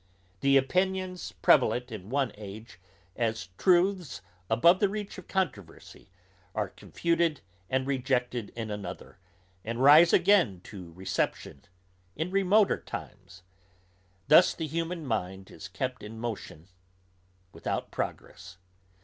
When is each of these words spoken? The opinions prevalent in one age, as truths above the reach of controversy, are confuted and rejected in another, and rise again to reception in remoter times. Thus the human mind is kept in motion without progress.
The 0.39 0.57
opinions 0.57 1.33
prevalent 1.43 1.91
in 1.91 2.09
one 2.09 2.31
age, 2.35 2.79
as 3.15 3.49
truths 3.59 4.23
above 4.49 4.79
the 4.79 4.89
reach 4.89 5.19
of 5.19 5.27
controversy, 5.27 6.09
are 6.55 6.69
confuted 6.69 7.41
and 7.69 7.85
rejected 7.85 8.51
in 8.55 8.71
another, 8.71 9.19
and 9.63 9.79
rise 9.83 10.11
again 10.11 10.61
to 10.63 10.91
reception 10.93 11.65
in 12.15 12.31
remoter 12.31 12.81
times. 12.81 13.43
Thus 14.27 14.55
the 14.55 14.65
human 14.65 15.05
mind 15.05 15.51
is 15.51 15.67
kept 15.67 16.01
in 16.01 16.17
motion 16.17 16.67
without 17.51 17.91
progress. 17.91 18.57